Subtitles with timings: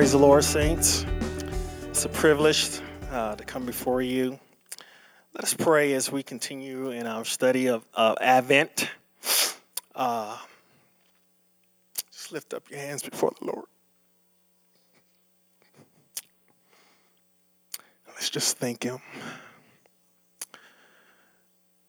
[0.00, 1.04] Praise the Lord, saints.
[1.90, 2.80] It's a privilege
[3.10, 4.40] uh, to come before you.
[5.34, 8.88] Let us pray as we continue in our study of, Advent.
[9.94, 10.38] Uh,
[12.10, 13.66] just lift up your hands before the Lord.
[18.06, 19.00] Let's just thank Him.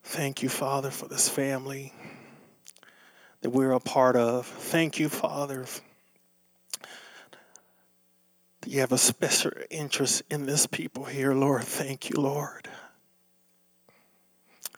[0.02, 1.94] Thank you, Father, for this family
[3.40, 4.44] that we're a part of.
[4.44, 5.64] Thank you, Father
[8.66, 11.64] you have a special interest in this people here, Lord.
[11.64, 12.68] Thank you, Lord.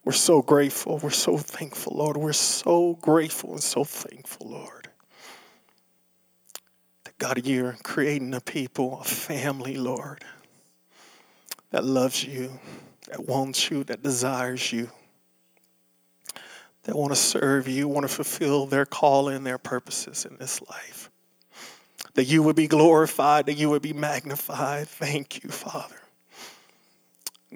[0.04, 0.98] We're so grateful.
[0.98, 2.16] We're so thankful, Lord.
[2.16, 4.88] We're so grateful and so thankful, Lord.
[7.04, 10.24] That God, you're creating a people, a family, Lord,
[11.70, 12.58] that loves you,
[13.08, 14.90] that wants you, that desires you,
[16.84, 21.03] that want to serve you, want to fulfill their calling, their purposes in this life
[22.14, 24.88] that you would be glorified, that you would be magnified.
[24.88, 25.96] Thank you, Father.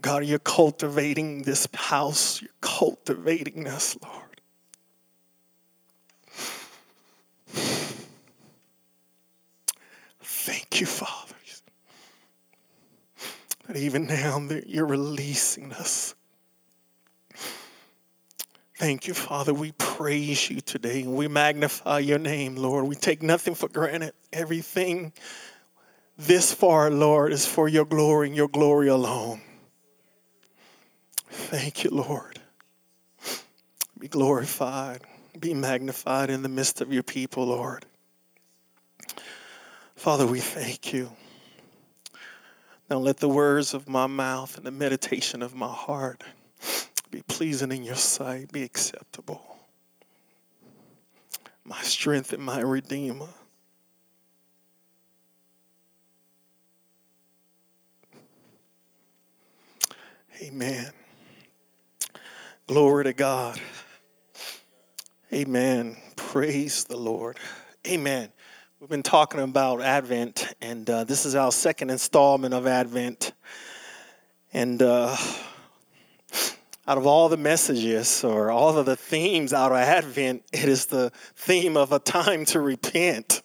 [0.00, 4.40] God, you're cultivating this house, you're cultivating us, Lord.
[10.20, 11.34] Thank you, Father.
[13.66, 16.14] That even now that you're releasing us
[18.78, 19.52] Thank you, Father.
[19.52, 22.86] We praise you today and we magnify your name, Lord.
[22.86, 24.12] We take nothing for granted.
[24.32, 25.12] Everything
[26.16, 29.40] this far, Lord, is for your glory and your glory alone.
[31.28, 32.38] Thank you, Lord.
[33.98, 35.00] Be glorified,
[35.40, 37.84] be magnified in the midst of your people, Lord.
[39.96, 41.10] Father, we thank you.
[42.88, 46.22] Now let the words of my mouth and the meditation of my heart
[47.10, 49.42] be pleasing in your sight, be acceptable.
[51.64, 53.28] My strength and my redeemer.
[60.40, 60.92] Amen.
[62.66, 63.60] Glory to God.
[65.32, 65.96] Amen.
[66.16, 67.38] Praise the Lord.
[67.86, 68.30] Amen.
[68.80, 73.32] We've been talking about Advent, and uh, this is our second installment of Advent.
[74.52, 75.16] And uh,
[76.88, 80.86] out of all the messages or all of the themes out of Advent, it is
[80.86, 83.42] the theme of a time to repent.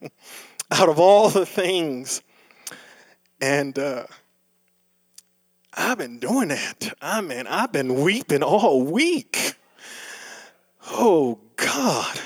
[0.70, 2.22] out of all the things.
[3.40, 4.04] And uh,
[5.74, 6.94] I've been doing that.
[7.02, 9.56] I mean, I've been weeping all week.
[10.90, 12.20] Oh, God.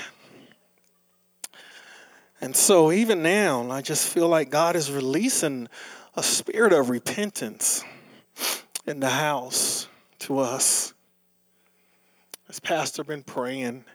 [2.41, 5.67] And so, even now, I just feel like God is releasing
[6.15, 7.83] a spirit of repentance
[8.85, 9.78] in the house
[10.19, 10.93] to us.
[12.47, 13.85] As Pastor been praying,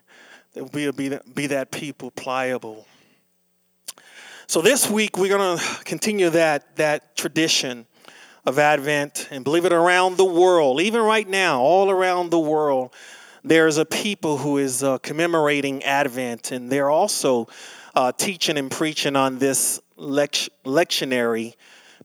[0.54, 2.86] that we'll be, be that people pliable.
[4.46, 7.86] So this week we're going to continue that, that tradition
[8.46, 12.92] of Advent and believe it around the world, even right now, all around the world,
[13.42, 17.48] there's a people who is uh, commemorating Advent and they're also
[17.94, 21.54] uh, teaching and preaching on this lect- lectionary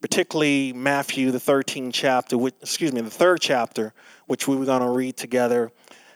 [0.01, 3.93] particularly Matthew, the 13th chapter, which, excuse me, the third chapter,
[4.27, 5.71] which we were going to read together.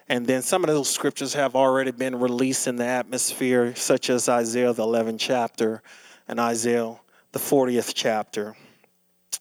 [0.10, 4.30] And then some of those scriptures have already been released in the atmosphere, such as
[4.30, 5.82] Isaiah, the 11th chapter,
[6.28, 6.96] and Isaiah,
[7.32, 8.56] the 40th chapter.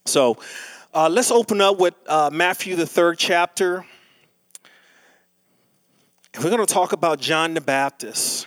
[0.07, 0.39] So
[0.95, 3.85] uh, let's open up with uh, Matthew, the third chapter.
[6.35, 8.47] And we're going to talk about John the Baptist.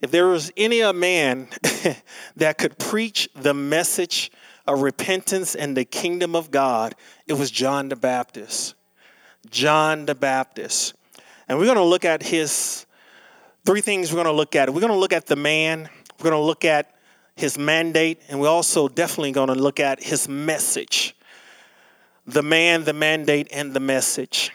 [0.00, 1.48] If there was any a man
[2.36, 4.30] that could preach the message
[4.68, 6.94] of repentance and the kingdom of God,
[7.26, 8.74] it was John the Baptist.
[9.50, 10.94] John the Baptist.
[11.48, 12.84] And we're going to look at his
[13.64, 14.68] three things we're going to look at.
[14.72, 16.94] We're going to look at the man, we're going to look at
[17.34, 21.16] his mandate, and we're also definitely going to look at his message.
[22.26, 24.52] The man, the mandate, and the message.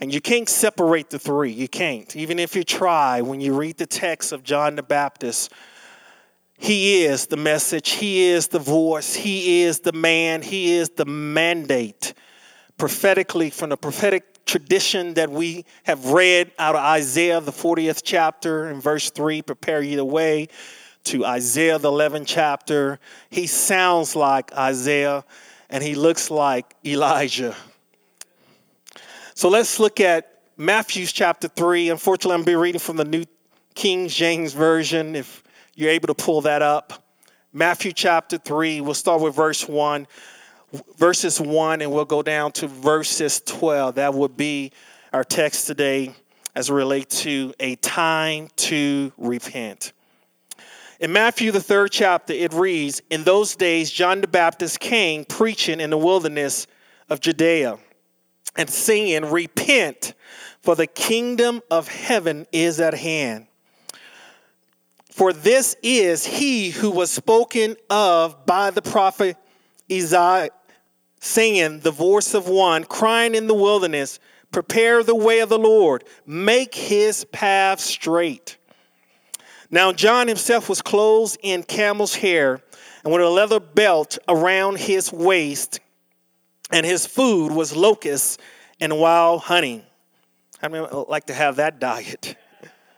[0.00, 1.50] And you can't separate the three.
[1.50, 2.14] You can't.
[2.14, 5.52] Even if you try, when you read the text of John the Baptist,
[6.60, 11.06] he is the message, He is the voice, He is the man, He is the
[11.06, 12.14] mandate.
[12.76, 18.68] Prophetically, from the prophetic tradition that we have read out of Isaiah, the 40th chapter,
[18.70, 20.48] in verse 3, prepare ye the way,
[21.04, 22.98] to Isaiah, the 11th chapter,
[23.30, 25.24] he sounds like Isaiah
[25.70, 27.54] and he looks like Elijah.
[29.34, 31.90] So let's look at Matthew's chapter 3.
[31.90, 33.24] Unfortunately, I'm be reading from the New
[33.74, 35.14] King James Version.
[35.14, 35.42] If
[35.78, 37.04] you're able to pull that up.
[37.52, 40.08] Matthew chapter 3, we'll start with verse 1,
[40.96, 43.94] verses 1, and we'll go down to verses 12.
[43.94, 44.72] That would be
[45.12, 46.12] our text today
[46.56, 49.92] as it relates to a time to repent.
[50.98, 55.78] In Matthew, the third chapter, it reads In those days, John the Baptist came preaching
[55.78, 56.66] in the wilderness
[57.08, 57.78] of Judea
[58.56, 60.14] and saying, Repent,
[60.60, 63.47] for the kingdom of heaven is at hand.
[65.18, 69.36] For this is he who was spoken of by the prophet
[69.90, 70.50] Isaiah,
[71.18, 74.20] saying, The voice of one crying in the wilderness,
[74.52, 78.58] Prepare the way of the Lord, make his path straight.
[79.72, 82.62] Now, John himself was clothed in camel's hair
[83.02, 85.80] and with a leather belt around his waist,
[86.70, 88.38] and his food was locusts
[88.78, 89.84] and wild honey.
[90.62, 92.36] I mean, I'd like to have that diet.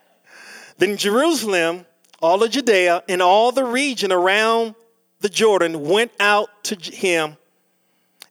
[0.77, 1.87] then Jerusalem,
[2.21, 4.75] all of Judea, and all the region around
[5.21, 7.37] the Jordan went out to him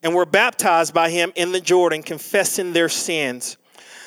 [0.02, 3.58] and were baptized by him in the Jordan, confessing their sins.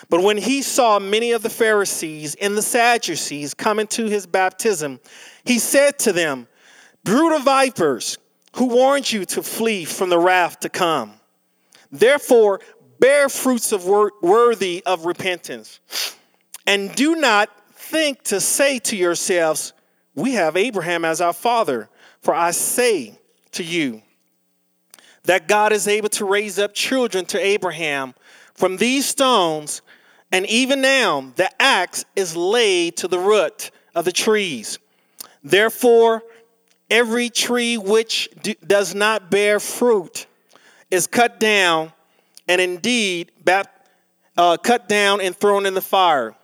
[0.08, 5.00] But when he saw many of the Pharisees and the Sadducees coming to his baptism,
[5.44, 6.46] he said to them,
[7.04, 8.18] Brood of vipers,
[8.56, 11.12] who warned you to flee from the wrath to come?
[11.90, 12.60] Therefore,
[12.98, 15.80] bear fruits of wor- worthy of repentance.
[16.66, 17.50] And do not
[17.92, 19.74] think to say to yourselves,
[20.14, 21.90] We have Abraham as our father.
[22.22, 23.18] For I say
[23.52, 24.02] to you
[25.24, 28.14] that God is able to raise up children to Abraham
[28.54, 29.82] from these stones,
[30.30, 34.78] and even now the axe is laid to the root of the trees.
[35.44, 36.22] Therefore,
[36.88, 40.26] every tree which do, does not bear fruit
[40.90, 41.92] is cut down,
[42.48, 43.68] and indeed bap,
[44.36, 46.34] uh, cut down and thrown in the fire.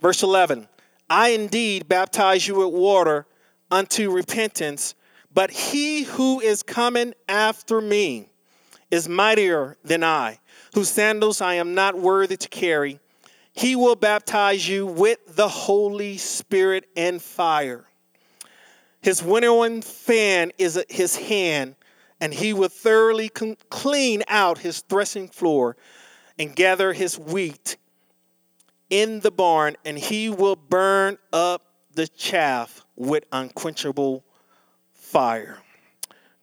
[0.00, 0.68] Verse 11
[1.12, 3.26] I indeed baptize you with water
[3.70, 4.94] unto repentance
[5.34, 8.30] but he who is coming after me
[8.90, 10.38] is mightier than I,
[10.74, 12.98] whose sandals I am not worthy to carry.
[13.52, 17.84] He will baptize you with the Holy Spirit and fire.
[19.02, 21.74] His winnowing fan is his hand,
[22.22, 25.76] and he will thoroughly clean out his threshing floor
[26.38, 27.76] and gather his wheat
[28.92, 31.62] in the barn, and he will burn up
[31.94, 34.22] the chaff with unquenchable
[34.92, 35.58] fire.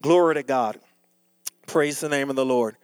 [0.02, 0.80] Glory to God.
[1.68, 2.76] Praise the name of the Lord.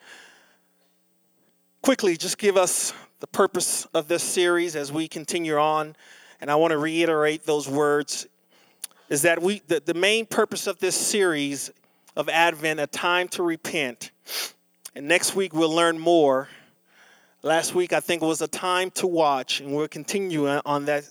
[1.83, 5.97] Quickly, just give us the purpose of this series as we continue on.
[6.41, 8.29] And I want to reiterate those words
[9.09, 11.73] is that we the, the main purpose of this series
[12.15, 14.13] of Advent, a time to repent.
[14.95, 16.49] And next week we'll learn more.
[17.46, 21.04] Last week I think it was a time to watch, and we'll continue on that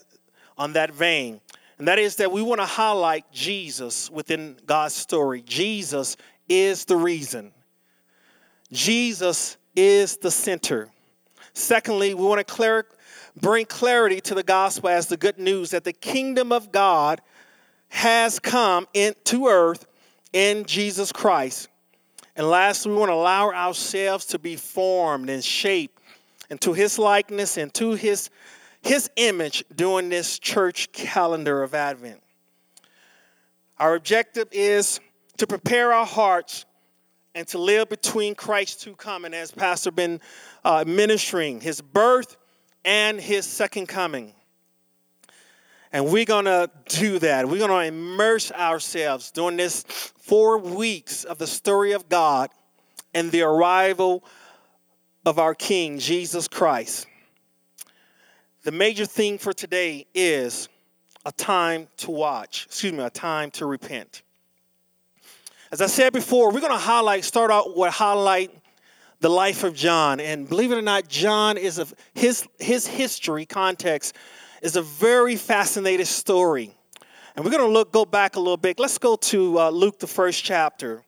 [0.57, 1.39] on that vein.
[1.77, 5.43] And that is that we want to highlight Jesus within God's story.
[5.43, 6.17] Jesus
[6.49, 7.53] is the reason,
[8.69, 10.89] Jesus is the center.
[11.53, 12.87] Secondly, we want to clar-
[13.39, 17.21] bring clarity to the gospel as the good news that the kingdom of God
[17.87, 19.85] has come into earth
[20.33, 21.69] in Jesus Christ.
[22.35, 25.94] And lastly, we want to allow ourselves to be formed and shaped
[26.49, 28.29] into his likeness and to his
[28.81, 32.21] his image during this church calendar of Advent.
[33.79, 34.99] Our objective is
[35.37, 36.65] to prepare our hearts
[37.33, 40.21] and to live between Christ's two coming, as Pastor been
[40.63, 42.37] uh, ministering, his birth
[42.85, 44.33] and his second coming.
[45.91, 47.47] And we're going to do that.
[47.47, 52.49] We're going to immerse ourselves during this four weeks of the story of God
[53.13, 54.23] and the arrival
[55.25, 57.07] of our King, Jesus Christ.
[58.63, 60.69] The major thing for today is
[61.25, 64.21] a time to watch, excuse me, a time to repent.
[65.71, 68.51] As I said before, we're going to highlight, start out with highlight
[69.19, 70.19] the life of John.
[70.19, 74.15] And believe it or not, John is a, his, his history context
[74.61, 76.71] is a very fascinating story.
[77.35, 78.79] And we're going to look, go back a little bit.
[78.79, 81.03] Let's go to uh, Luke, the first chapter.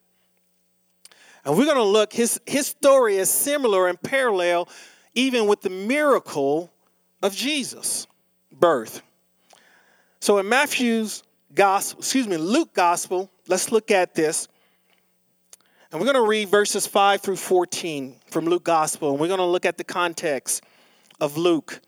[1.48, 4.68] And we're going to look, his, his story is similar and parallel
[5.16, 6.70] even with the miracle
[7.24, 8.06] of Jesus'
[8.52, 9.02] birth.
[10.20, 11.24] So in Matthew's
[11.56, 14.50] gospel, excuse me, Luke gospel, let's look at this.
[15.90, 19.12] And we're going to read verses 5 through 14 from Luke gospel.
[19.12, 20.66] And we're going to look at the context
[21.22, 21.80] of Luke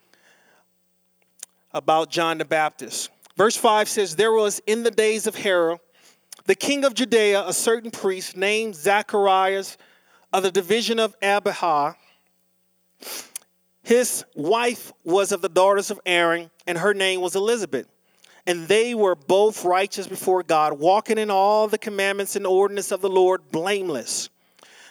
[1.74, 3.10] about John the Baptist.
[3.36, 5.80] Verse 5 says, There was in the days of Herod,
[6.46, 9.78] the king of Judea, a certain priest named Zacharias
[10.32, 11.96] of the division of Abijah
[13.90, 17.88] his wife was of the daughters of Aaron, and her name was Elizabeth.
[18.46, 23.02] And they were both righteous before God, walking in all the commandments and ordinance of
[23.02, 24.30] the Lord, blameless.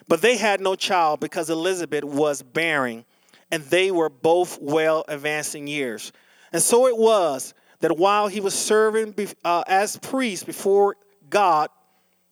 [0.09, 3.05] But they had no child because Elizabeth was barren,
[3.52, 6.11] and they were both well advancing years.
[6.52, 9.14] And so it was that while he was serving
[9.45, 10.97] uh, as priest before
[11.31, 11.71] God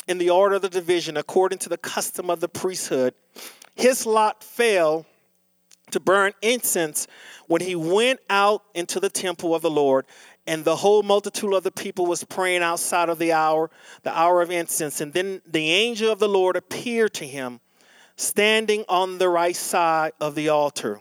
[0.09, 3.15] in the order of the division, according to the custom of the priesthood,
[3.75, 5.05] his lot fell
[5.91, 7.07] to burn incense
[7.47, 10.07] when he went out into the temple of the Lord,
[10.47, 13.71] and the whole multitude of the people was praying outside of the hour,
[14.03, 15.01] the hour of incense.
[15.01, 17.61] And then the angel of the Lord appeared to him,
[18.17, 21.01] standing on the right side of the altar.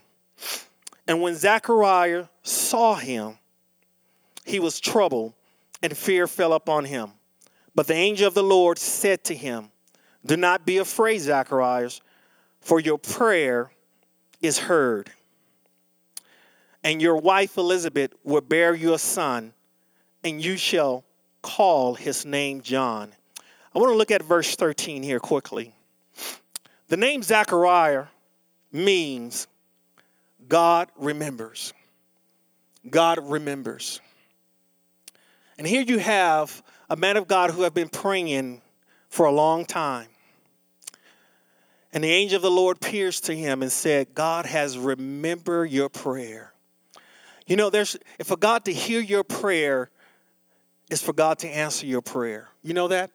[1.08, 3.38] And when Zechariah saw him,
[4.44, 5.34] he was troubled,
[5.82, 7.12] and fear fell upon him.
[7.76, 9.70] But the angel of the Lord said to him,
[10.26, 12.02] Do not be afraid, Zacharias,
[12.62, 13.70] for your prayer
[14.42, 15.12] is heard.
[16.84, 19.54] And your wife Elizabeth will bear you a son,
[20.24, 21.04] and you shall
[21.42, 23.12] call his name John.
[23.76, 25.74] I want to look at verse 13 here quickly.
[26.88, 28.06] The name Zachariah
[28.72, 29.48] means
[30.48, 31.74] God remembers.
[32.90, 34.00] God remembers.
[35.58, 38.62] And here you have a man of God who have been praying
[39.10, 40.08] for a long time.
[41.94, 45.88] And the angel of the Lord pierced to him and said, God has remembered your
[45.88, 46.52] prayer.
[47.48, 49.90] You know, there's for God to hear your prayer,
[50.90, 52.50] is for God to answer your prayer.
[52.64, 53.12] You know that?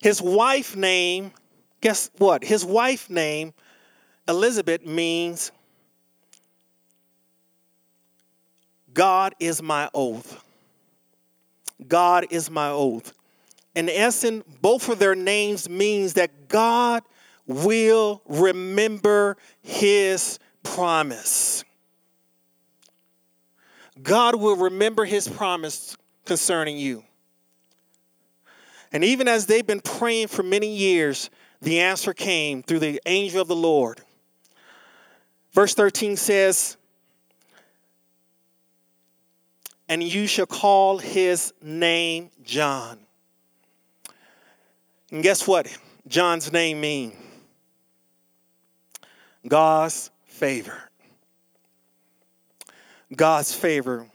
[0.00, 1.32] His wife name,
[1.80, 2.42] guess what?
[2.42, 3.52] His wife name,
[4.26, 5.52] Elizabeth, means
[8.92, 10.44] God is my oath.
[11.86, 13.12] God is my oath.
[13.74, 17.02] In essence, both of their names means that God
[17.46, 21.64] will remember his promise.
[24.02, 27.04] God will remember his promise concerning you.
[28.92, 31.30] And even as they've been praying for many years,
[31.60, 34.00] the answer came through the angel of the Lord.
[35.52, 36.77] Verse 13 says,
[39.88, 42.98] and you shall call his name John.
[45.10, 45.66] And guess what
[46.06, 47.14] John's name means?
[49.46, 50.76] God's favor.
[53.14, 54.06] God's favor.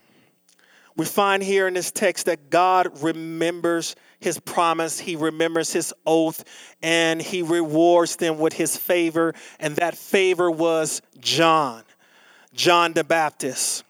[0.96, 6.44] We find here in this text that God remembers his promise, he remembers his oath,
[6.82, 9.34] and he rewards them with his favor.
[9.58, 11.82] And that favor was John,
[12.52, 13.82] John the Baptist.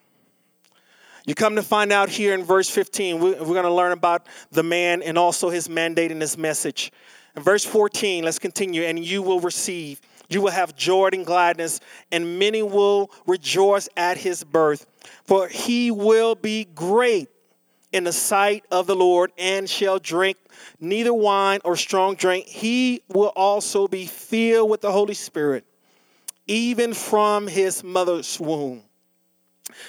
[1.26, 4.62] You come to find out here in verse 15, we're going to learn about the
[4.62, 6.92] man and also his mandate and his message.
[7.34, 8.82] In verse 14, let's continue.
[8.82, 11.80] And you will receive, you will have joy and gladness,
[12.12, 14.86] and many will rejoice at his birth.
[15.24, 17.30] For he will be great
[17.90, 20.36] in the sight of the Lord and shall drink
[20.78, 22.46] neither wine or strong drink.
[22.46, 25.64] He will also be filled with the Holy Spirit,
[26.46, 28.82] even from his mother's womb.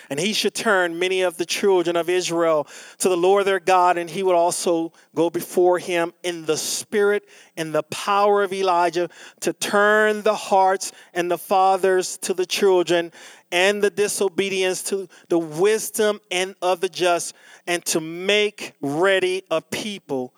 [0.10, 2.68] And he should turn many of the children of Israel
[3.00, 7.28] to the Lord their God, and he would also go before him in the spirit
[7.58, 9.10] and the power of Elijah
[9.42, 13.12] to turn the hearts and the fathers to the children
[13.52, 17.36] and the disobedience to the wisdom and of the just,
[17.68, 20.34] and to make ready a people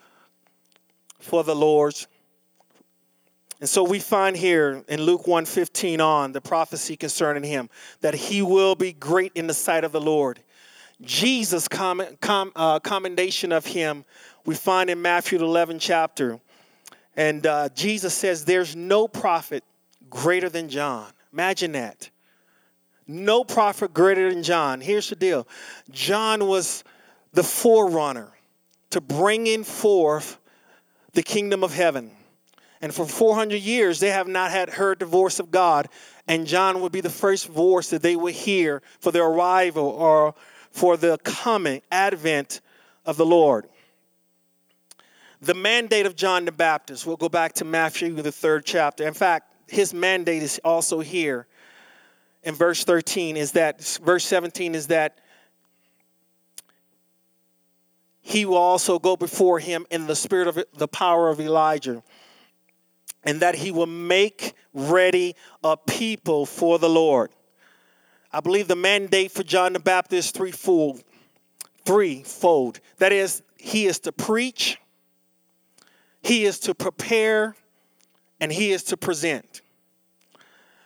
[1.19, 2.07] for the Lord's
[3.59, 7.69] and so we find here in Luke 1:15 on the prophecy concerning him
[8.01, 10.39] that he will be great in the sight of the Lord.
[11.01, 12.01] Jesus' com-
[12.55, 14.05] uh, commendation of him
[14.45, 16.39] we find in Matthew 11 chapter.
[17.15, 19.63] And uh, Jesus says, There's no prophet
[20.09, 21.11] greater than John.
[21.33, 22.09] Imagine that.
[23.07, 24.81] No prophet greater than John.
[24.81, 25.47] Here's the deal
[25.91, 26.83] John was
[27.33, 28.31] the forerunner
[28.91, 30.37] to bringing forth
[31.13, 32.11] the kingdom of heaven.
[32.81, 35.87] And for 400 years, they have not had heard the voice of God.
[36.27, 40.35] And John would be the first voice that they would hear for their arrival or
[40.71, 42.61] for the coming advent
[43.05, 43.67] of the Lord.
[45.41, 49.07] The mandate of John the Baptist, we'll go back to Matthew, the third chapter.
[49.07, 51.47] In fact, his mandate is also here
[52.43, 55.19] in verse 13, is that, verse 17 is that
[58.21, 62.03] he will also go before him in the spirit of the power of Elijah
[63.27, 67.29] and that he will make ready a people for the Lord.
[68.31, 71.03] I believe the mandate for John the Baptist threefold.
[71.83, 72.79] Threefold.
[72.99, 74.79] That is, he is to preach,
[76.23, 77.55] he is to prepare,
[78.39, 79.61] and he is to present.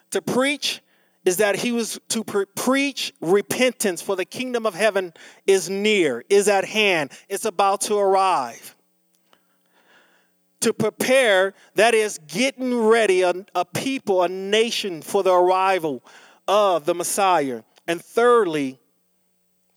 [0.09, 0.81] To preach
[1.23, 5.13] is that he was to pre- preach repentance for the kingdom of heaven
[5.45, 8.75] is near, is at hand, it's about to arrive
[10.61, 16.03] to prepare, that is, getting ready a, a people, a nation for the arrival
[16.47, 17.63] of the Messiah.
[17.87, 18.79] And thirdly,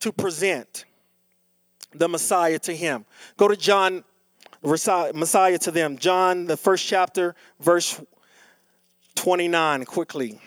[0.00, 0.84] to present
[1.94, 3.04] the Messiah to him.
[3.36, 4.04] Go to John,
[4.62, 5.96] Messiah to them.
[5.96, 8.00] John, the first chapter, verse
[9.14, 10.40] 29, quickly.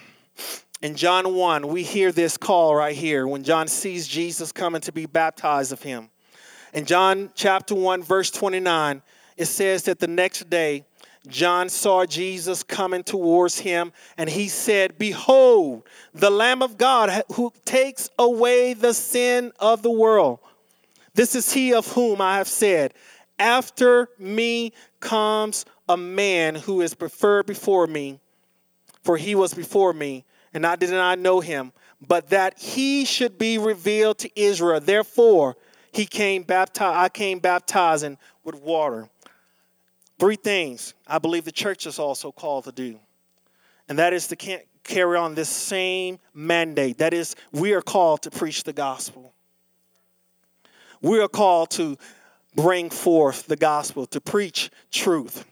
[0.81, 4.91] In John 1, we hear this call right here when John sees Jesus coming to
[4.91, 6.09] be baptized of him.
[6.73, 9.01] In John chapter 1, verse 29,
[9.37, 10.83] it says that the next day,
[11.27, 17.51] John saw Jesus coming towards him, and he said, Behold, the Lamb of God who
[17.65, 20.39] takes away the sin of the world.
[21.13, 22.93] This is he of whom I have said,
[23.39, 28.19] After me comes a man who is preferred before me,
[29.03, 31.73] for he was before me, and I did not know him,
[32.05, 34.79] but that he should be revealed to Israel.
[34.79, 35.55] Therefore,
[35.91, 39.09] he came baptized, I came baptizing with water.
[40.19, 42.99] Three things I believe the church is also called to do,
[43.87, 46.97] and that is to carry on this same mandate.
[46.97, 49.33] That is, we are called to preach the gospel.
[51.01, 51.97] We are called to
[52.55, 55.45] bring forth the gospel, to preach truth,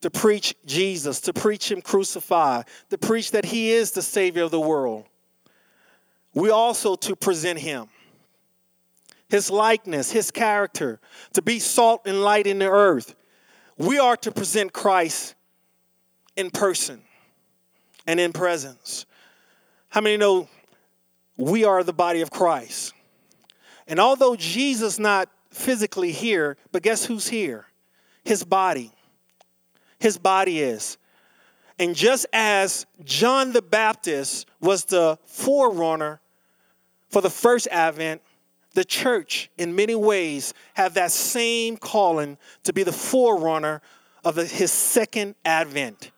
[0.00, 4.50] to preach Jesus, to preach Him crucified, to preach that He is the Savior of
[4.50, 5.04] the world.
[6.34, 7.88] We also to present Him,
[9.28, 10.98] His likeness, His character,
[11.34, 13.14] to be salt and light in the earth,
[13.80, 15.34] we are to present Christ
[16.36, 17.00] in person
[18.06, 19.06] and in presence.
[19.88, 20.50] How many know
[21.38, 22.92] we are the body of Christ?
[23.86, 27.68] And although Jesus not physically here, but guess who's here?
[28.22, 28.92] His body.
[29.98, 30.98] His body is.
[31.78, 36.20] And just as John the Baptist was the forerunner
[37.08, 38.20] for the first advent,
[38.74, 43.82] the church, in many ways, have that same calling to be the forerunner
[44.24, 46.12] of his second advent.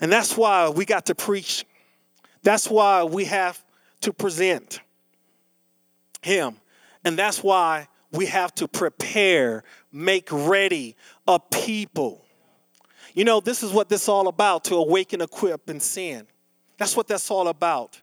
[0.00, 1.64] And that's why we got to preach.
[2.42, 3.62] That's why we have
[4.00, 4.80] to present
[6.22, 6.56] him.
[7.04, 12.24] And that's why we have to prepare, make ready a people.
[13.14, 16.26] You know, this is what this is all about to awaken, equip, and sin.
[16.78, 18.00] That's what that's all about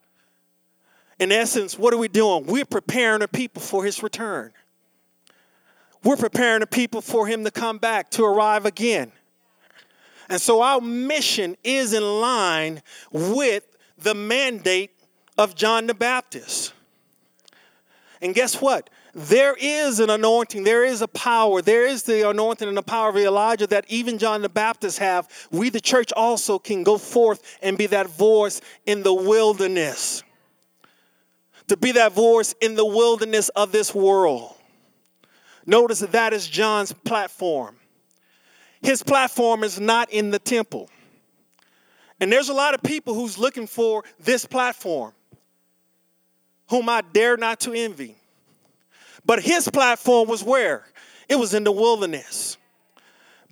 [1.20, 2.46] in essence, what are we doing?
[2.46, 4.52] We're preparing the people for his return.
[6.04, 9.12] We're preparing the people for him to come back, to arrive again.
[10.30, 13.66] And so our mission is in line with
[13.98, 14.92] the mandate
[15.38, 16.74] of John the Baptist.
[18.22, 18.90] And guess what?
[19.14, 23.10] There is an anointing, there is a power, there is the anointing and the power
[23.10, 25.28] of Elijah that even John the Baptist have.
[25.52, 30.24] We, the church, also can go forth and be that voice in the wilderness
[31.70, 34.56] to be that voice in the wilderness of this world.
[35.66, 37.76] Notice that that is John's platform.
[38.82, 40.90] His platform is not in the temple.
[42.20, 45.14] And there's a lot of people who's looking for this platform,
[46.70, 48.16] whom I dare not to envy.
[49.26, 50.86] But his platform was where?
[51.28, 52.58] It was in the wilderness,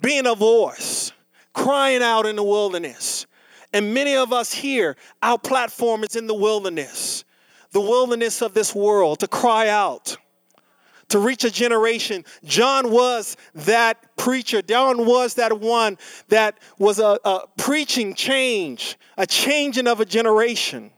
[0.02, 1.12] being a voice,
[1.54, 3.28] crying out in the wilderness.
[3.74, 7.26] And many of us here, our platform is in the wilderness
[7.78, 10.18] the wilderness of this world, to cry out,
[11.10, 12.26] to reach a generation.
[12.44, 14.64] John was that preacher.
[14.64, 20.90] John was that one that was a, a preaching change, a changing of a generation.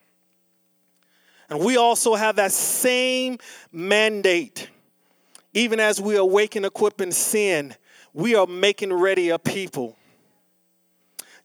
[1.50, 3.40] And we also have that same
[3.74, 4.70] mandate.
[5.54, 7.76] Even as we awaken, equip, and sin,
[8.14, 9.98] we are making ready a people.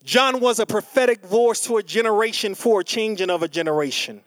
[0.05, 4.23] John was a prophetic voice to a generation for a changing of a generation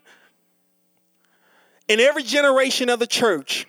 [1.88, 3.66] in every generation of the church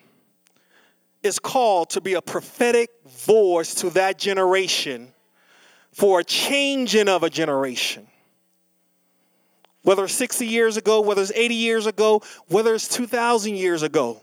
[1.24, 5.14] is called to be a prophetic voice to that generation
[5.92, 8.08] for a changing of a generation.
[9.84, 14.22] Whether it's 60 years ago, whether it's 80 years ago, whether it's 2,000 years ago,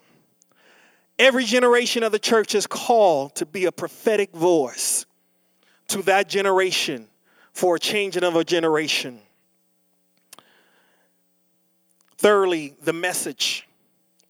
[1.19, 5.07] every generation of the church is called to be a prophetic voice
[5.89, 7.09] to that generation
[7.53, 9.19] for a changing of a generation.
[12.19, 13.67] Thirdly, the message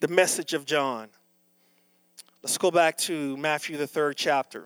[0.00, 1.08] the message of John.
[2.42, 4.64] Let's go back to Matthew, the third chapter.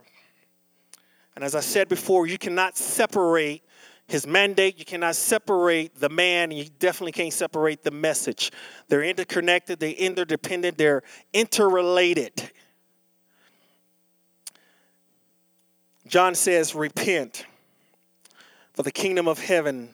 [1.34, 3.62] And as I said before, you cannot separate
[4.06, 8.50] his mandate, you cannot separate the man, and you definitely can't separate the message.
[8.88, 12.50] They're interconnected, they're interdependent, they're interrelated.
[16.08, 17.46] John says, Repent,
[18.72, 19.90] for the kingdom of heaven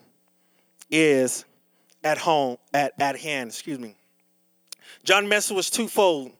[0.89, 1.45] is
[2.03, 3.96] at home, at, at hand, excuse me.
[5.07, 6.33] John's message was twofold.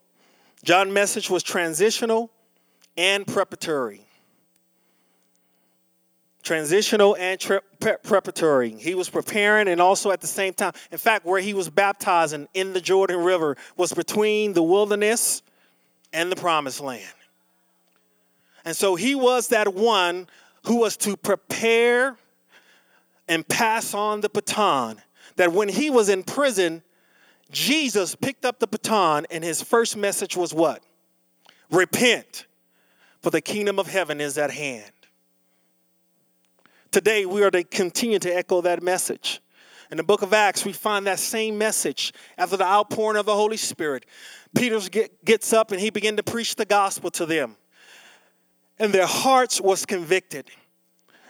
[0.62, 2.30] John's message was transitional
[2.98, 4.04] and preparatory.
[6.44, 8.72] transitional and tre- pre- preparatory.
[8.72, 10.74] He was preparing and also at the same time.
[10.92, 15.44] In fact, where he was baptizing in the Jordan River was between the wilderness
[16.12, 17.04] and the promised land.
[18.66, 20.28] And so he was that one
[20.66, 22.18] who was to prepare
[23.28, 25.02] and pass on the baton.
[25.38, 26.82] That when he was in prison,
[27.52, 30.84] Jesus picked up the baton and his first message was what?
[31.72, 32.46] Repent,
[33.22, 34.92] for the kingdom of heaven is at hand.
[36.92, 39.42] Today, we are to continue to echo that message.
[39.92, 43.36] In the book of Acts, we find that same message after the outpouring of the
[43.36, 44.06] Holy Spirit.
[44.56, 44.80] Peter
[45.24, 47.56] gets up and he began to preach the gospel to them.
[48.80, 50.50] And their hearts was convicted.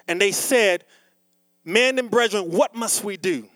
[0.08, 0.86] And they said,
[1.64, 3.48] Men and brethren, what must we do?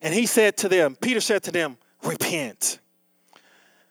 [0.00, 2.78] And he said to them, Peter said to them, Repent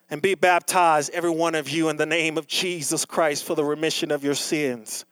[0.10, 3.64] and be baptized, every one of you, in the name of Jesus Christ for the
[3.64, 5.06] remission of your sins,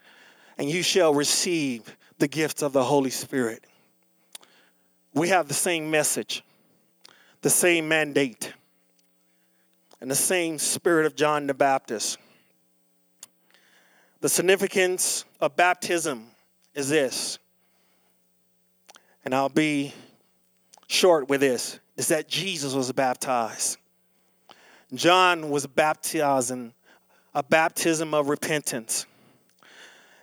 [0.57, 3.65] and you shall receive the gift of the Holy Spirit.
[5.13, 6.43] We have the same message,
[7.41, 8.53] the same mandate,
[9.99, 12.17] and the same spirit of John the Baptist.
[14.21, 16.25] The significance of baptism
[16.73, 17.37] is this,
[19.25, 19.93] and I'll be
[20.87, 23.77] short with this, is that Jesus was baptized.
[24.93, 26.73] John was baptizing
[27.33, 29.05] a baptism of repentance.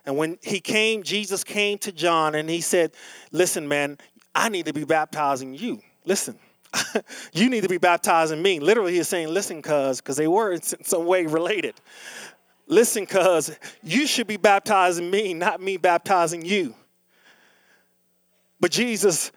[0.05, 2.92] And when he came, Jesus came to John and he said,
[3.31, 3.98] Listen, man,
[4.35, 5.81] I need to be baptizing you.
[6.05, 6.38] Listen,
[7.33, 8.59] you need to be baptizing me.
[8.59, 11.75] Literally, he's saying, Listen, cuz, because they were in some way related.
[12.66, 16.75] Listen, cuz, you should be baptizing me, not me baptizing you.
[18.59, 19.33] But Jesus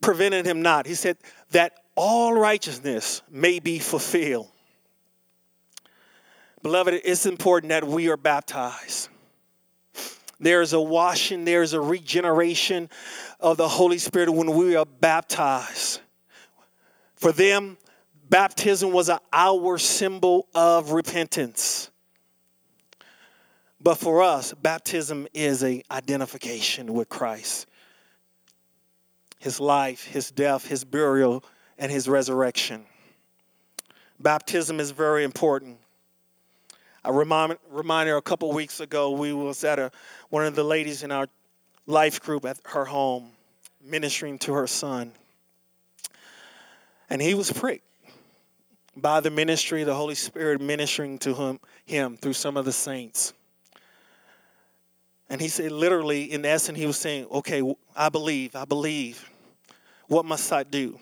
[0.00, 0.86] prevented him not.
[0.86, 1.16] He said,
[1.50, 4.50] That all righteousness may be fulfilled.
[6.62, 9.08] Beloved, it's important that we are baptized.
[10.38, 12.90] There's a washing, there's a regeneration
[13.40, 16.00] of the Holy Spirit when we are baptized.
[17.14, 17.78] For them,
[18.28, 21.90] baptism was an outward symbol of repentance.
[23.80, 27.66] But for us, baptism is a identification with Christ.
[29.38, 31.44] His life, his death, his burial,
[31.78, 32.84] and his resurrection.
[34.18, 35.78] Baptism is very important.
[37.04, 39.90] I remind, remind her a couple weeks ago, we was at a,
[40.30, 41.28] one of the ladies in our
[41.86, 43.30] life group at her home
[43.84, 45.12] ministering to her son.
[47.08, 47.84] And he was pricked
[48.96, 53.32] by the ministry, the Holy Spirit ministering to him, him through some of the saints.
[55.28, 57.62] And he said, literally, in essence, he was saying, Okay,
[57.94, 59.28] I believe, I believe.
[60.08, 60.98] What must I do?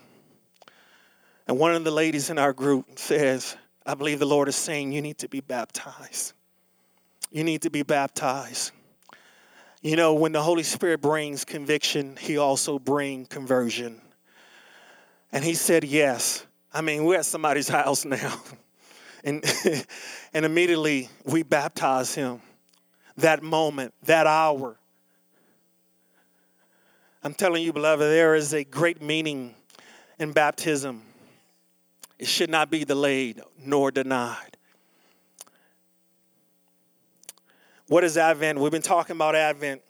[1.47, 4.93] And one of the ladies in our group says, I believe the Lord is saying,
[4.93, 6.33] You need to be baptized.
[7.31, 8.71] You need to be baptized.
[9.83, 14.01] You know, when the Holy Spirit brings conviction, He also brings conversion.
[15.35, 16.47] And he said, Yes.
[16.73, 18.41] I mean, we're at somebody's house now.
[19.23, 19.45] and,
[20.33, 22.41] and immediately we baptize him.
[23.17, 24.77] That moment, that hour.
[27.23, 29.55] I'm telling you, beloved, there is a great meaning
[30.19, 31.03] in baptism.
[32.19, 34.57] It should not be delayed nor denied.
[37.89, 38.59] What is Advent?
[38.59, 39.83] We've been talking about Advent.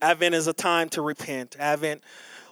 [0.00, 1.56] Advent is a time to repent.
[1.58, 2.02] Advent,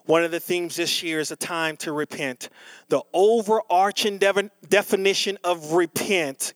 [0.07, 2.51] one of the themes this year is a time to repent.
[2.89, 6.55] The overarching de- definition of repent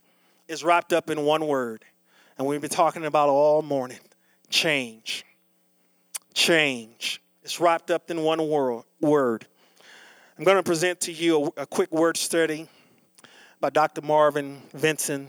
[0.48, 1.84] is wrapped up in one word,
[2.38, 3.98] and we've been talking about all morning
[4.48, 5.24] change.
[6.32, 7.20] Change.
[7.42, 9.46] It's wrapped up in one word.
[10.38, 12.68] I'm going to present to you a, quick word study
[13.60, 14.02] by Dr.
[14.02, 15.28] Marvin Vincent,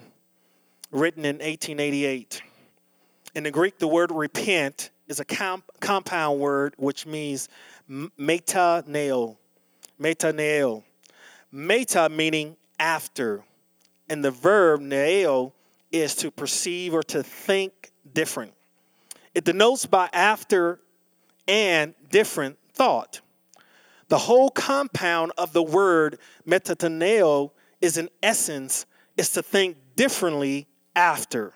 [0.92, 2.44] written in 1888.
[3.34, 7.50] In the Greek, the word repent is a comp- compound word which means
[7.90, 9.36] metaneo.
[10.00, 10.84] Metaneo.
[11.52, 13.44] Meta meaning after.
[14.08, 15.54] And the verb neo
[15.92, 18.54] is to perceive or to think different.
[19.34, 20.80] It denotes by after
[21.48, 23.22] and different thought.
[24.08, 28.86] The whole compound of the word metataneo is in essence
[29.18, 31.54] is to think differently after.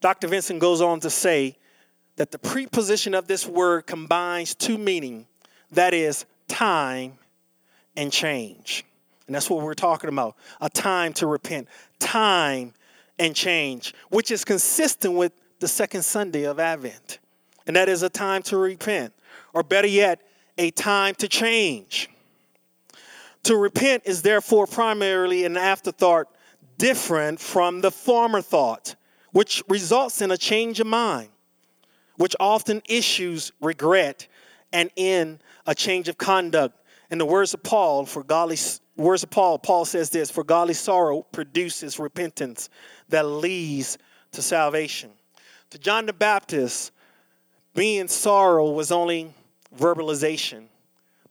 [0.00, 0.28] Dr.
[0.28, 1.56] Vincent goes on to say
[2.16, 5.26] that the preposition of this word combines two meaning
[5.72, 7.18] that is time
[7.96, 8.84] and change.
[9.26, 12.74] And that's what we're talking about a time to repent, time
[13.18, 17.18] and change, which is consistent with the second Sunday of Advent.
[17.66, 19.12] And that is a time to repent,
[19.52, 20.20] or better yet,
[20.56, 22.08] a time to change.
[23.44, 26.26] To repent is therefore primarily an afterthought
[26.78, 28.94] different from the former thought,
[29.32, 31.28] which results in a change of mind,
[32.16, 34.26] which often issues regret
[34.72, 36.74] and in a change of conduct.
[37.10, 38.56] In the words of Paul, for godly
[38.98, 42.68] words of Paul, Paul says this, for godly sorrow produces repentance
[43.08, 43.96] that leads
[44.32, 45.10] to salvation.
[45.70, 46.92] To John the Baptist,
[47.74, 49.32] being sorrow was only
[49.76, 50.64] verbalization,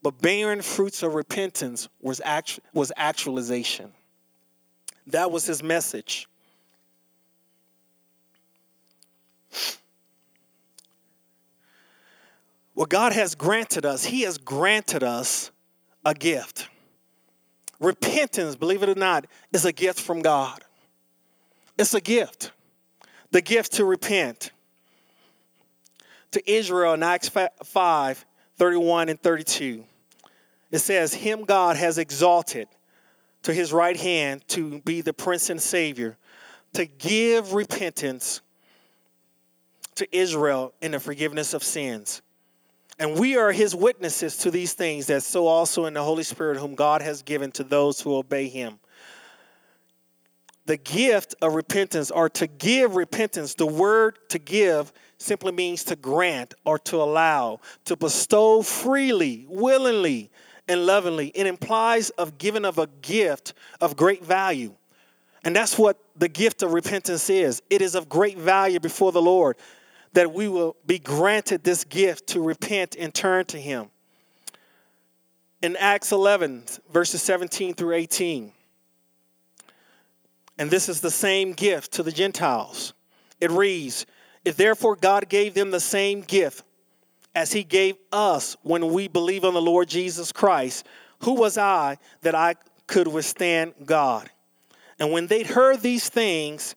[0.01, 3.91] but bearing fruits of repentance was, actu- was actualization.
[5.07, 6.27] That was his message.
[12.77, 15.49] What God has granted us, He has granted us
[16.05, 16.69] a gift.
[17.79, 20.63] Repentance, believe it or not, is a gift from God.
[21.77, 22.51] It's a gift.
[23.31, 24.51] The gift to repent.
[26.31, 28.25] To Israel in Acts 5
[28.57, 29.83] 31 and 32,
[30.71, 32.67] it says, Him God has exalted
[33.43, 36.17] to his right hand to be the prince and savior,
[36.73, 38.41] to give repentance
[39.95, 42.21] to Israel in the forgiveness of sins.
[42.99, 46.57] And we are his witnesses to these things, that so also in the Holy Spirit,
[46.57, 48.79] whom God has given to those who obey him.
[50.65, 55.95] The gift of repentance, or to give repentance, the word to give simply means to
[55.95, 60.29] grant or to allow, to bestow freely, willingly,
[60.67, 61.31] and lovingly.
[61.35, 64.73] It implies of giving of a gift of great value.
[65.43, 67.61] And that's what the gift of repentance is.
[67.69, 69.55] It is of great value before the Lord
[70.17, 73.85] that we will be granted this gift to repent and turn to Him.
[75.61, 78.51] In Acts 11, verses 17 through 18,
[80.57, 82.95] and this is the same gift to the Gentiles.
[83.39, 84.07] It reads,
[84.43, 86.63] If therefore God gave them the same gift
[87.35, 90.87] as he gave us when we believe on the Lord Jesus Christ,
[91.19, 92.55] who was I that I
[92.87, 94.31] could withstand God?
[94.97, 96.73] And when they'd heard these things,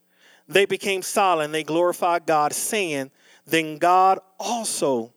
[0.47, 1.55] they became silent.
[1.55, 3.11] They glorified God, saying,
[3.51, 5.13] Then God also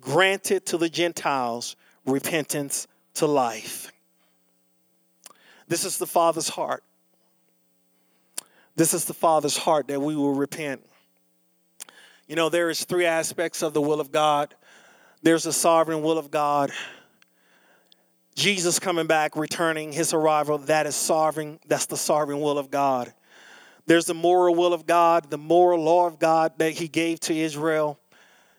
[0.00, 3.92] granted to the Gentiles repentance to life.
[5.66, 6.82] This is the Father's heart.
[8.76, 10.84] This is the Father's heart that we will repent.
[12.26, 14.54] You know, there is three aspects of the will of God
[15.22, 16.70] there's the sovereign will of God.
[18.34, 21.58] Jesus coming back, returning his arrival, that is sovereign.
[21.66, 23.12] That's the sovereign will of God.
[23.88, 27.34] There's the moral will of God, the moral law of God that he gave to
[27.34, 27.98] Israel.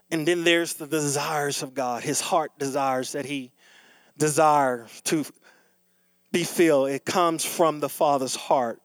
[0.09, 3.51] And then there's the desires of God, his heart desires that he
[4.17, 5.23] desires to
[6.31, 6.89] be filled.
[6.89, 8.81] It comes from the Father's heart.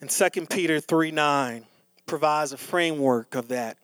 [0.00, 1.66] And 2 Peter 3 9
[2.06, 3.78] provides a framework of that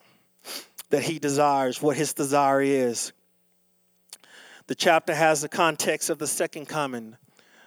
[0.90, 3.12] that he desires, what his desire is.
[4.68, 7.16] The chapter has the context of the second coming,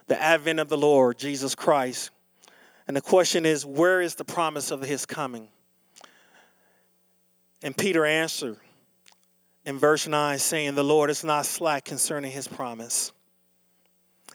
[0.07, 2.11] the advent of the Lord, Jesus Christ.
[2.87, 5.47] And the question is, where is the promise of his coming?
[7.61, 8.57] And Peter answered
[9.65, 13.13] in verse 9, saying, The Lord is not slack concerning his promise,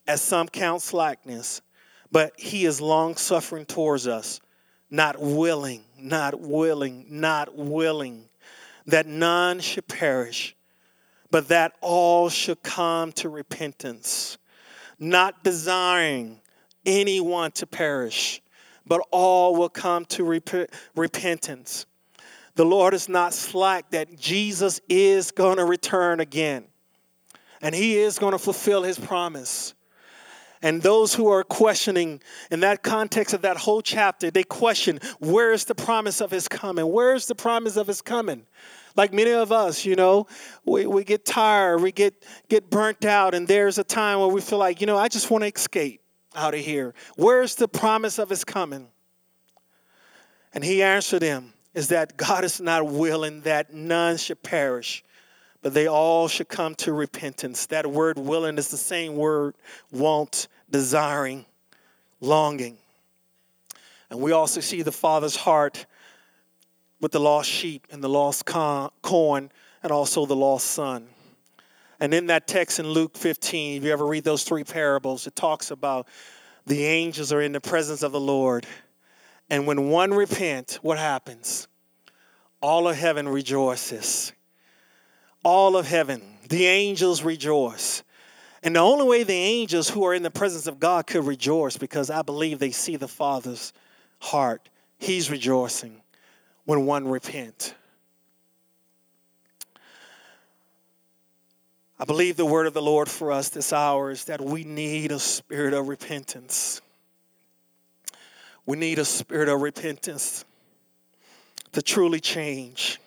[0.07, 1.61] as some count slackness,
[2.11, 4.40] but he is long suffering towards us,
[4.90, 8.28] not willing, not willing, not willing
[8.88, 10.57] that none should perish,
[11.31, 14.38] but that all should come to repentance,
[14.98, 16.40] not desiring
[16.84, 18.40] anyone to perish,
[18.87, 21.87] but all will come to rep- repentance.
[22.54, 26.64] The Lord is not slack that Jesus is going to return again,
[27.61, 29.74] and He is going to fulfill His promise.
[30.61, 35.52] And those who are questioning in that context of that whole chapter, they question where
[35.52, 36.90] is the promise of his coming?
[36.90, 38.44] Where is the promise of his coming?
[38.98, 40.26] Like many of us, you know,
[40.64, 42.14] we, we get tired, we get,
[42.48, 45.30] get burnt out, and there's a time where we feel like, you know, I just
[45.30, 46.02] want to escape
[46.34, 46.94] out of here.
[47.14, 48.88] Where's the promise of his coming?
[50.52, 55.04] And he answered him, is that God is not willing that none should perish,
[55.62, 57.66] but they all should come to repentance.
[57.66, 59.54] That word willing is the same word
[59.92, 61.46] want, desiring,
[62.20, 62.78] longing.
[64.11, 65.87] And we also see the Father's heart
[67.00, 69.50] with the lost sheep and the lost corn
[69.82, 71.08] and also the lost son.
[72.00, 75.34] And in that text in Luke 15, if you ever read those three parables, it
[75.34, 76.06] talks about
[76.66, 78.66] the angels are in the presence of the Lord.
[79.50, 81.66] And when one repent, what happens?
[82.61, 84.32] All of heaven rejoices.
[85.44, 88.02] All of heaven, the angels rejoice.
[88.62, 91.76] And the only way the angels who are in the presence of God could rejoice
[91.76, 93.72] because I believe they see the Father's
[94.18, 94.68] heart.
[94.98, 96.00] He's rejoicing
[96.68, 97.74] when one repent.
[101.98, 105.11] I believe the word of the Lord for us this hour is that we need
[105.11, 106.83] a spirit of repentance.
[108.66, 110.44] We need a spirit of repentance
[111.72, 113.00] to truly change.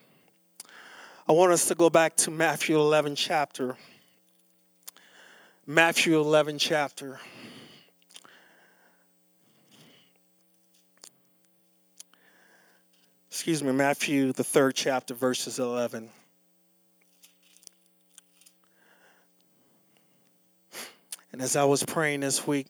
[1.30, 3.78] I want us to go back to Matthew 11 chapter.
[5.68, 7.20] Matthew 11 chapter.
[13.42, 16.10] Excuse me, Matthew, the third chapter, verses 11.
[21.32, 22.68] And as I was praying this week,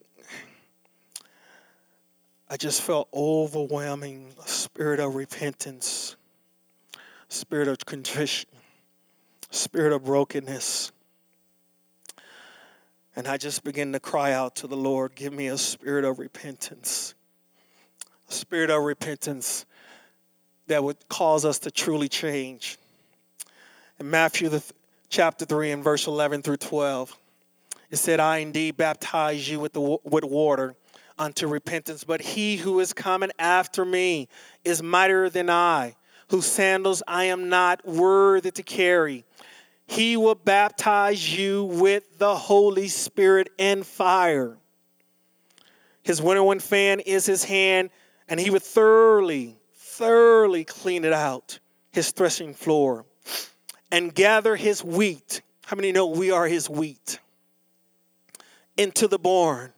[2.50, 6.16] I just felt overwhelming spirit of repentance,
[7.28, 8.50] spirit of contrition,
[9.50, 10.94] spirit of brokenness.
[13.18, 16.18] And I just began to cry out to the Lord, give me a spirit of
[16.18, 17.14] repentance.
[18.30, 19.66] A spirit of repentance
[20.72, 22.78] that would cause us to truly change.
[24.00, 24.72] In Matthew the th-
[25.10, 27.18] chapter 3 and verse 11 through 12,
[27.90, 30.76] it said, I indeed baptize you with, the, with water
[31.20, 34.30] unto repentance, but he who is coming after me
[34.64, 35.96] is mightier than I,
[36.30, 39.26] whose sandals I am not worthy to carry.
[39.88, 44.58] He will baptize you with the Holy Spirit and fire.
[46.02, 47.90] His winnowing fan is his hand,
[48.30, 49.58] and he would thoroughly,
[49.92, 51.60] thoroughly clean it out,
[51.92, 53.06] his threshing floor,
[53.92, 55.42] and gather his wheat.
[55.66, 57.20] How many know we are his wheat?
[58.78, 59.74] into the barn,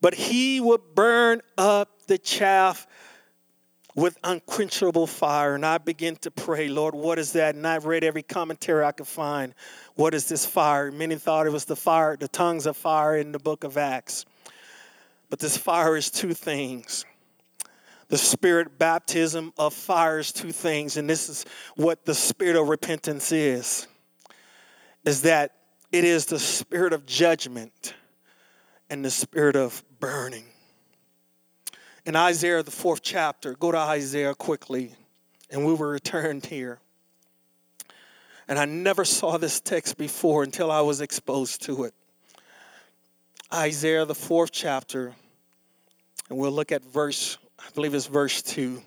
[0.00, 2.86] but he would burn up the chaff
[3.94, 5.54] with unquenchable fire.
[5.54, 7.54] And I begin to pray, Lord, what is that?
[7.54, 9.54] And I've read every commentary I could find.
[9.94, 10.90] What is this fire?
[10.90, 14.24] Many thought it was the fire, the tongues of fire in the book of Acts.
[15.28, 17.04] But this fire is two things.
[18.12, 21.46] The spirit baptism of fire is two things, and this is
[21.76, 23.88] what the spirit of repentance is.
[25.06, 25.52] Is that
[25.92, 27.94] it is the spirit of judgment
[28.90, 30.44] and the spirit of burning.
[32.04, 34.94] In Isaiah, the fourth chapter, go to Isaiah quickly,
[35.50, 36.80] and we will return here.
[38.46, 41.94] And I never saw this text before until I was exposed to it.
[43.50, 45.14] Isaiah, the fourth chapter,
[46.28, 48.82] and we'll look at verse, I believe it's verse 2.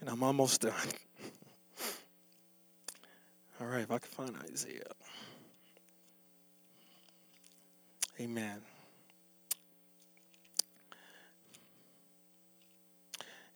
[0.00, 0.72] And I'm almost done.
[3.60, 4.84] All right, if I can find Isaiah.
[8.20, 8.60] Amen.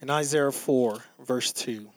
[0.00, 1.88] In Isaiah 4, verse 2.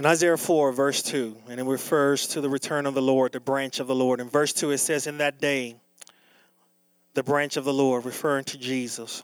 [0.00, 3.38] In Isaiah 4, verse 2, and it refers to the return of the Lord, the
[3.38, 4.18] branch of the Lord.
[4.18, 5.76] In verse 2, it says, In that day,
[7.12, 9.22] the branch of the Lord, referring to Jesus,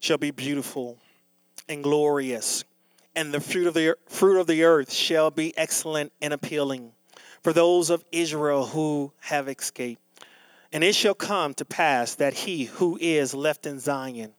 [0.00, 0.98] shall be beautiful
[1.68, 2.64] and glorious,
[3.14, 6.90] and the fruit of the fruit of the earth shall be excellent and appealing
[7.44, 10.02] for those of Israel who have escaped.
[10.72, 14.34] And it shall come to pass that he who is left in Zion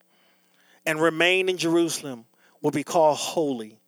[0.86, 2.26] and remain in Jerusalem
[2.62, 3.80] will be called holy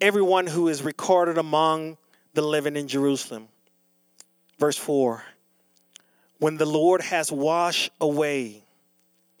[0.00, 1.98] everyone who is recorded among
[2.32, 3.48] the living in Jerusalem.
[4.58, 5.22] Verse 4
[6.38, 8.64] When the Lord has washed away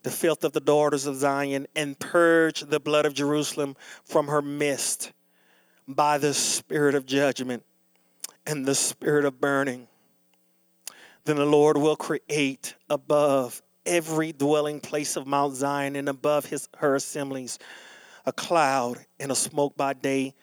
[0.02, 4.42] the filth of the daughters of Zion and purged the blood of Jerusalem from her
[4.42, 5.12] midst
[5.88, 7.64] by the spirit of judgment
[8.46, 9.88] and the spirit of burning,
[11.24, 16.68] then the Lord will create above every dwelling place of Mount Zion and above his,
[16.76, 17.58] her assemblies
[18.26, 20.34] a cloud and a smoke by day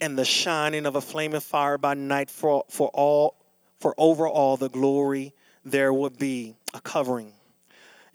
[0.00, 3.36] and the shining of a flaming fire by night for, for all
[3.80, 7.32] for over all the glory there would be a covering.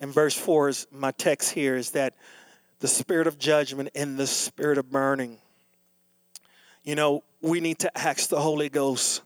[0.00, 2.14] And verse 4 is my text here is that
[2.80, 5.38] the spirit of judgment and the spirit of burning.
[6.82, 9.22] You know, we need to ask the Holy Ghost.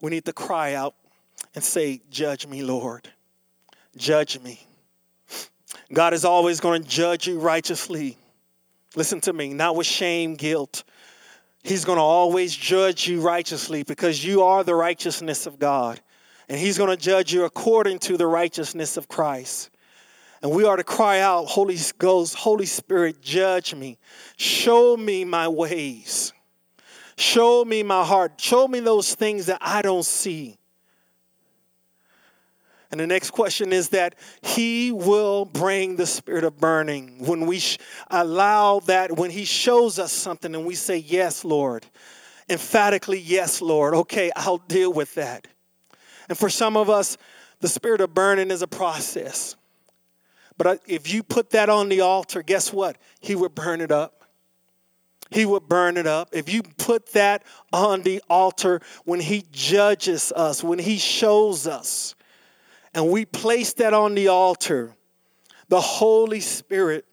[0.00, 0.94] We need to cry out
[1.54, 3.08] and say, Judge me, Lord.
[3.96, 4.66] Judge me.
[5.92, 8.16] God is always going to judge you righteously.
[8.96, 10.84] Listen to me, not with shame, guilt,
[11.62, 16.00] He's going to always judge you righteously because you are the righteousness of God.
[16.48, 19.70] And He's going to judge you according to the righteousness of Christ.
[20.42, 23.98] And we are to cry out, Holy Ghost, Holy Spirit, judge me.
[24.38, 26.32] Show me my ways.
[27.16, 28.40] Show me my heart.
[28.40, 30.56] Show me those things that I don't see.
[32.90, 37.24] And the next question is that He will bring the spirit of burning.
[37.24, 37.78] When we sh-
[38.10, 41.86] allow that, when He shows us something and we say, Yes, Lord,
[42.48, 45.46] emphatically, Yes, Lord, okay, I'll deal with that.
[46.28, 47.16] And for some of us,
[47.60, 49.56] the spirit of burning is a process.
[50.56, 52.98] But if you put that on the altar, guess what?
[53.20, 54.24] He would burn it up.
[55.30, 56.30] He would burn it up.
[56.32, 62.14] If you put that on the altar when He judges us, when He shows us,
[62.94, 64.94] and we place that on the altar,
[65.68, 67.04] the Holy Spirit,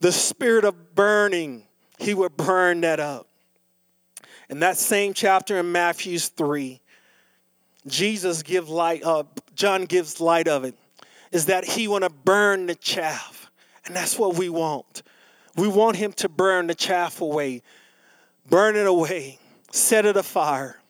[0.00, 1.64] the Spirit of burning,
[1.98, 3.28] He would burn that up.
[4.48, 6.80] In that same chapter in Matthew's 3,
[7.86, 9.02] Jesus gives light,
[9.54, 10.74] John gives light of it,
[11.32, 13.50] is that he want to burn the chaff.
[13.86, 15.02] And that's what we want.
[15.56, 17.62] We want him to burn the chaff away,
[18.48, 19.38] burn it away,
[19.70, 20.80] set it afire,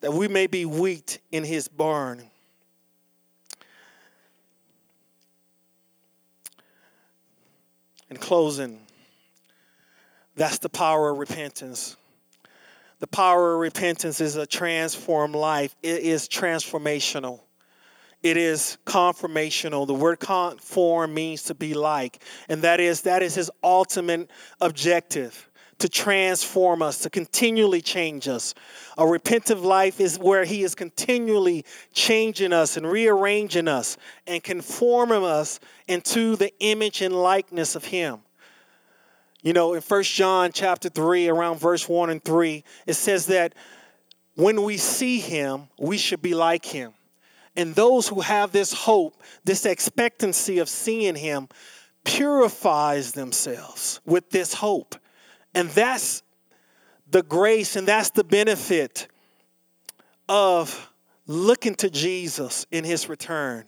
[0.00, 2.30] that we may be wheat in his barn.
[8.10, 8.80] In closing,
[10.36, 11.96] that's the power of repentance.
[12.98, 17.40] The power of repentance is a transformed life, it is transformational.
[18.22, 19.86] It is conformational.
[19.86, 24.30] The word conform means to be like, and that is that is his ultimate
[24.60, 25.45] objective
[25.78, 28.54] to transform us, to continually change us.
[28.96, 33.96] A repentive life is where He is continually changing us and rearranging us
[34.26, 38.20] and conforming us into the image and likeness of Him.
[39.42, 43.54] You know, in First John chapter 3, around verse 1 and 3, it says that
[44.34, 46.92] when we see him, we should be like him.
[47.56, 51.48] And those who have this hope, this expectancy of seeing him,
[52.04, 54.94] purifies themselves with this hope.
[55.56, 56.22] And that's
[57.10, 59.08] the grace and that's the benefit
[60.28, 60.92] of
[61.26, 63.64] looking to Jesus in his return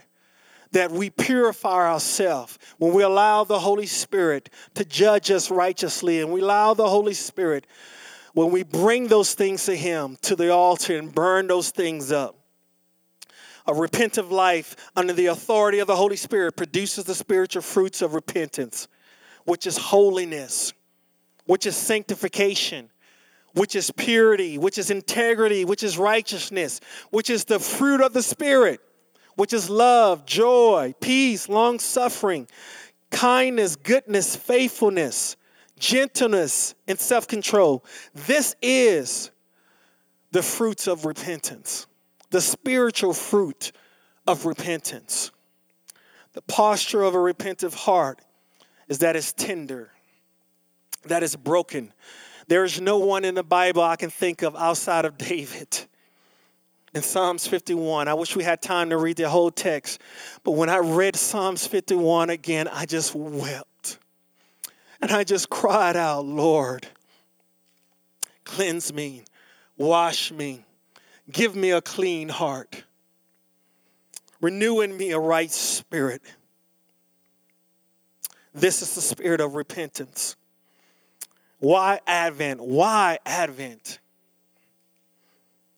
[0.72, 6.30] that we purify ourselves when we allow the Holy Spirit to judge us righteously and
[6.30, 7.66] we allow the Holy Spirit
[8.34, 12.36] when we bring those things to Him to the altar and burn those things up.
[13.66, 18.14] A repentant life under the authority of the Holy Spirit produces the spiritual fruits of
[18.14, 18.88] repentance,
[19.44, 20.72] which is holiness,
[21.48, 22.88] which is sanctification,
[23.54, 26.80] which is purity, which is integrity, which is righteousness,
[27.10, 28.80] which is the fruit of the Spirit
[29.38, 32.48] which is love, joy, peace, long suffering,
[33.12, 35.36] kindness, goodness, faithfulness,
[35.78, 37.84] gentleness, and self control.
[38.26, 39.30] This is
[40.32, 41.86] the fruits of repentance,
[42.30, 43.70] the spiritual fruit
[44.26, 45.30] of repentance.
[46.32, 48.20] The posture of a repentant heart
[48.88, 49.92] is that it's tender,
[51.04, 51.92] that is broken.
[52.48, 55.86] There is no one in the Bible I can think of outside of David
[56.94, 58.08] in Psalms 51.
[58.08, 60.00] I wish we had time to read the whole text,
[60.44, 63.98] but when I read Psalms 51 again, I just wept.
[65.00, 66.88] And I just cried out, Lord,
[68.44, 69.22] cleanse me,
[69.76, 70.64] wash me,
[71.30, 72.82] give me a clean heart,
[74.40, 76.22] renew in me a right spirit.
[78.54, 80.36] This is the spirit of repentance.
[81.58, 82.60] Why Advent?
[82.60, 83.98] Why Advent?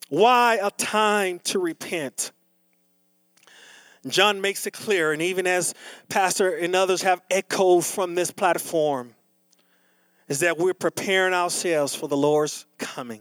[0.08, 2.32] Why a time to repent?
[4.06, 5.74] John makes it clear, and even as
[6.08, 9.14] Pastor and others have echoed from this platform,
[10.28, 13.20] is that we're preparing ourselves for the Lord's coming.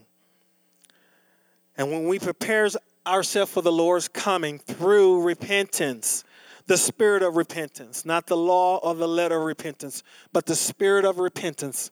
[1.76, 2.68] And when we prepare
[3.06, 6.24] ourselves for the Lord's coming through repentance,
[6.66, 10.02] the spirit of repentance, not the law or the letter of repentance,
[10.32, 11.90] but the spirit of repentance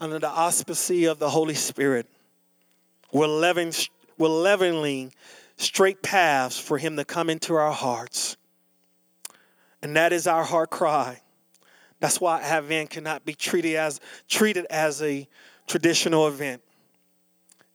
[0.00, 2.06] under the auspice of the Holy Spirit,
[3.12, 3.28] we're
[4.18, 5.12] we're leveling
[5.56, 8.36] straight paths for Him to come into our hearts.
[9.82, 11.20] And that is our heart cry.
[12.00, 15.28] That's why Advent cannot be treated as, treated as a
[15.66, 16.62] traditional event.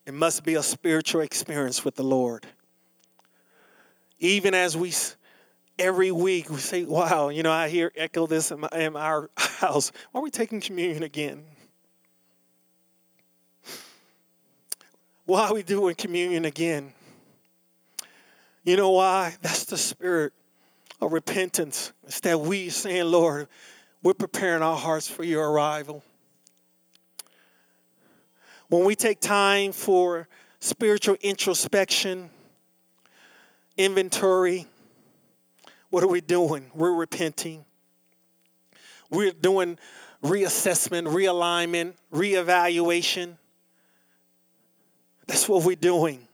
[0.05, 2.45] It must be a spiritual experience with the Lord.
[4.19, 4.91] Even as we,
[5.77, 9.29] every week, we say, wow, you know, I hear echo this in, my, in our
[9.37, 9.91] house.
[10.11, 11.43] Why are we taking communion again?
[15.29, 16.91] Why are we doing communion again?
[18.63, 19.35] You know why?
[19.43, 20.33] That's the spirit
[20.99, 21.93] of repentance.
[22.07, 23.47] It's that we saying, Lord,
[24.01, 26.03] we're preparing our hearts for your arrival.
[28.69, 30.27] When we take time for
[30.61, 32.31] spiritual introspection,
[33.77, 34.65] inventory,
[35.91, 36.71] what are we doing?
[36.73, 37.65] We're repenting.
[39.11, 39.77] We're doing
[40.23, 43.37] reassessment, realignment, reevaluation.
[45.29, 46.27] That's what we're doing.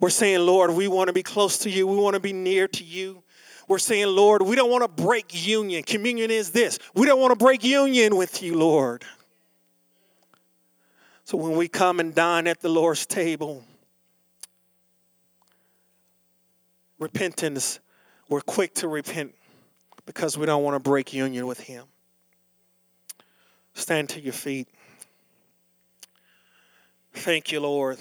[0.00, 1.86] We're saying, Lord, we want to be close to you.
[1.86, 3.22] We want to be near to you.
[3.68, 5.84] We're saying, Lord, we don't want to break union.
[5.84, 6.80] Communion is this.
[6.94, 9.04] We don't want to break union with you, Lord.
[11.22, 13.62] So when we come and dine at the Lord's table,
[16.98, 17.78] repentance,
[18.28, 19.32] we're quick to repent.
[20.04, 21.84] because we don't want to break union with Him.
[23.74, 24.68] Stand to your feet.
[27.18, 27.98] Thank you, Lord.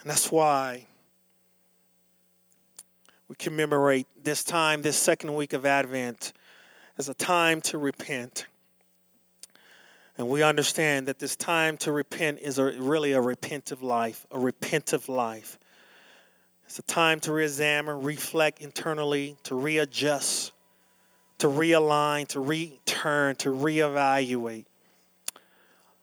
[0.00, 0.86] And that's why
[3.28, 6.32] we commemorate this time, this second week of Advent,
[6.98, 8.46] as a time to repent.
[10.18, 14.38] And we understand that this time to repent is a, really a repentive life, a
[14.38, 15.58] repentive life.
[16.64, 20.52] It's a time to re-examine, reflect internally, to readjust,
[21.38, 24.64] to realign, to return, to reevaluate.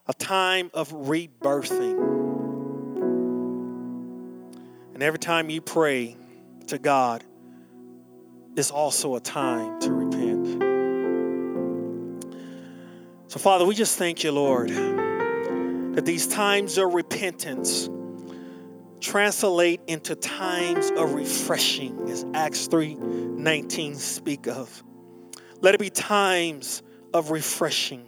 [0.08, 1.98] A time of rebirthing.
[4.94, 6.16] And every time you pray
[6.68, 7.24] to God,
[8.56, 10.64] it's also a time to repent.
[13.28, 17.90] So, Father, we just thank you, Lord, that these times of repentance
[19.00, 24.84] translate into times of refreshing, as Acts 3 19 speak of.
[25.64, 26.84] Let it be times
[27.14, 28.06] of refreshing.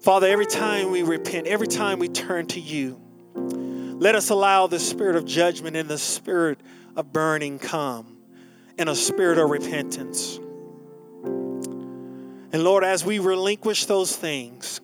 [0.00, 3.00] Father, every time we repent, every time we turn to you,
[3.34, 6.60] let us allow the spirit of judgment and the spirit
[6.94, 8.18] of burning come
[8.76, 10.36] and a spirit of repentance.
[12.52, 14.82] And Lord, as we relinquish those things,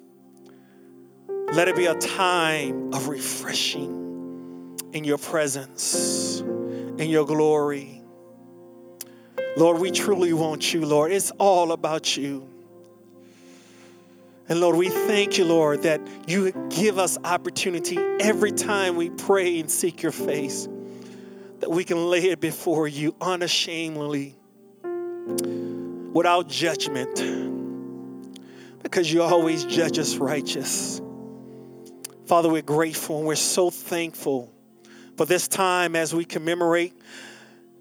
[1.53, 7.98] let it be a time of refreshing in your presence, in your glory.
[9.59, 11.11] Lord, we truly want you, Lord.
[11.11, 12.49] It's all about you.
[14.49, 19.59] And Lord, we thank you, Lord, that you give us opportunity every time we pray
[19.59, 20.69] and seek your face,
[21.59, 24.37] that we can lay it before you unashamedly,
[26.13, 27.17] without judgment
[28.85, 31.03] because you always judge us righteous.
[32.27, 34.53] Father, we're grateful and we're so thankful
[35.17, 36.95] for this time as we commemorate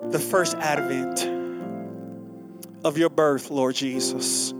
[0.01, 1.36] the first advent
[2.87, 4.51] of your birth, Lord Jesus.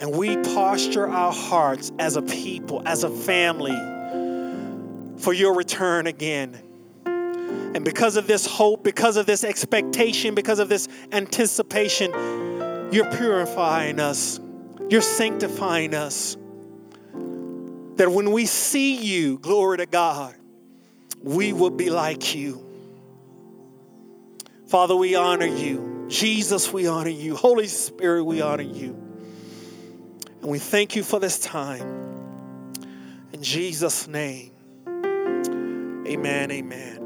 [0.00, 3.76] And we posture our hearts as a people, as a family,
[5.18, 6.58] for your return again.
[7.04, 12.12] And because of this hope, because of this expectation, because of this anticipation,
[12.92, 14.40] you're purifying us
[14.88, 16.36] you're sanctifying us.
[17.96, 20.34] That when we see you, glory to God,
[21.22, 22.64] we will be like you.
[24.68, 25.87] Father, we honor you.
[26.08, 27.36] Jesus, we honor you.
[27.36, 28.96] Holy Spirit, we honor you.
[30.40, 31.86] And we thank you for this time.
[33.32, 34.52] In Jesus' name,
[36.06, 36.97] amen, amen.